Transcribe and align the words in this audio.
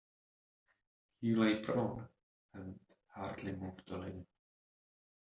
He 1.19 1.35
lay 1.35 1.59
prone 1.61 2.07
and 2.55 2.79
hardly 3.13 3.51
moved 3.51 3.87
a 3.91 3.99
limb. 3.99 4.25